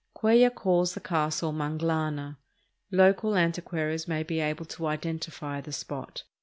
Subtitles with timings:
[0.15, 2.37] Cuellar calls the castle Manglana;
[2.89, 6.23] local antiquaries may be able to identify the spot.